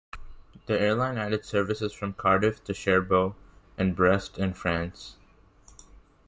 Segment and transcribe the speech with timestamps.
[0.65, 3.33] The airline added services from Cardiff to Cherbourg
[3.77, 5.17] and Brest in France.